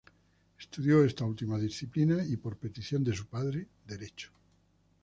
[0.59, 4.31] Estudió esta última disciplina y, por petición de su padre, Derecho.